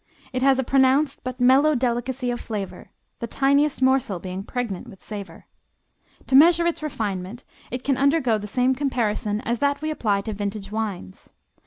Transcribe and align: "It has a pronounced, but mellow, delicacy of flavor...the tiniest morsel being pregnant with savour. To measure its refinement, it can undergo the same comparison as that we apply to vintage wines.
"It 0.33 0.41
has 0.41 0.57
a 0.57 0.63
pronounced, 0.63 1.23
but 1.23 1.39
mellow, 1.39 1.75
delicacy 1.75 2.31
of 2.31 2.41
flavor...the 2.41 3.27
tiniest 3.27 3.83
morsel 3.83 4.17
being 4.17 4.43
pregnant 4.43 4.87
with 4.87 4.99
savour. 5.03 5.45
To 6.25 6.35
measure 6.35 6.65
its 6.65 6.81
refinement, 6.81 7.45
it 7.69 7.83
can 7.83 7.97
undergo 7.97 8.39
the 8.39 8.47
same 8.47 8.73
comparison 8.73 9.41
as 9.41 9.59
that 9.59 9.79
we 9.83 9.91
apply 9.91 10.21
to 10.21 10.33
vintage 10.33 10.71
wines. 10.71 11.33